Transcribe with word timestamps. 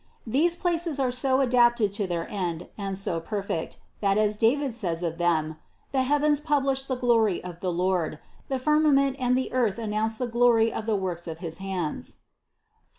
These 0.25 0.55
places 0.55 0.99
are 0.99 1.11
so 1.11 1.41
adapted 1.41 1.91
to 1.91 2.07
their 2.07 2.27
end 2.27 2.69
and 2.75 2.97
so 2.97 3.19
perfect, 3.19 3.77
that 3.99 4.17
as 4.17 4.35
David 4.35 4.73
says 4.73 5.03
of 5.03 5.19
them, 5.19 5.57
the 5.91 6.01
heavens 6.01 6.41
publish 6.41 6.85
the 6.85 6.95
glory 6.97 7.37
of 7.43 7.59
the 7.59 7.71
Lord, 7.71 8.17
the 8.47 8.57
firmament 8.57 9.15
and 9.19 9.37
the 9.37 9.53
earth 9.53 9.77
an 9.77 9.91
nounce 9.91 10.17
the 10.17 10.25
glory 10.25 10.73
of 10.73 10.87
the 10.87 10.95
works 10.95 11.27
of 11.27 11.37
his 11.37 11.59
hands 11.59 12.15
(Ps. 12.15 12.21